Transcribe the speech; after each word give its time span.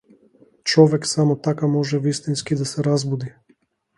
Човек 0.63 1.05
само 1.05 1.35
така 1.41 1.67
може 1.67 1.99
вистински 1.99 2.55
да 2.55 2.65
се 2.65 2.83
разбуди. 2.83 3.33